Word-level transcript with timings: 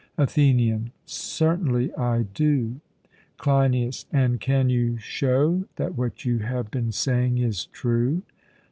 ATHENIAN: 0.17 0.91
Certainly 1.05 1.93
I 1.93 2.23
do. 2.23 2.81
CLEINIAS: 3.37 4.07
And 4.11 4.39
can 4.41 4.67
you 4.71 4.97
show 4.97 5.65
that 5.75 5.95
what 5.95 6.25
you 6.25 6.39
have 6.39 6.71
been 6.71 6.91
saying 6.91 7.37
is 7.37 7.65
true? 7.67 8.23